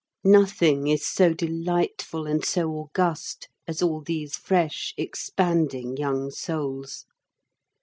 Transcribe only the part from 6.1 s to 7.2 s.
souls.